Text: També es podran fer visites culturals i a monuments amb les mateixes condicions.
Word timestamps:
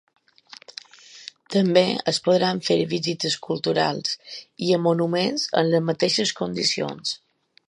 També 1.55 1.83
es 2.13 2.19
podran 2.29 2.63
fer 2.69 2.79
visites 2.95 3.37
culturals 3.49 4.19
i 4.69 4.75
a 4.79 4.83
monuments 4.89 5.49
amb 5.63 5.75
les 5.77 5.89
mateixes 5.93 6.39
condicions. 6.43 7.19